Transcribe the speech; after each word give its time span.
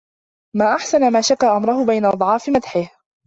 مَا 0.55 0.73
أَحْسَنَ 0.75 1.11
مَا 1.13 1.21
شَكَا 1.21 1.57
أَمْرَهُ 1.57 1.85
بَيْنَ 1.85 2.05
أَضْعَافِ 2.05 2.49
مَدْحِهِ 2.49 2.89